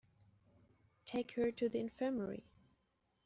Take 1.05 1.33
her 1.33 1.51
to 1.51 1.69
the 1.69 1.77
infirmary. 1.79 2.47